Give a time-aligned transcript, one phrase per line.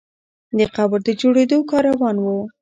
[0.57, 2.37] د قبر د جوړېدو کار روان وو.